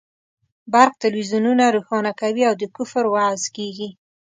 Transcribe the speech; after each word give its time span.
برق 0.71 0.93
تلویزیونونه 1.03 1.65
روښانه 1.75 2.11
کوي 2.21 2.43
او 2.49 2.53
د 2.61 2.63
کفر 2.75 3.03
وعظ 3.09 3.41
کېږي. 3.55 3.89